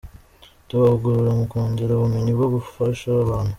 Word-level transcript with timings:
Tubahugura 0.67 1.29
mu 1.37 1.45
kongera 1.51 1.91
ubumenyi 1.93 2.31
bwo 2.37 2.47
gufasha 2.55 3.07
abantu. 3.23 3.49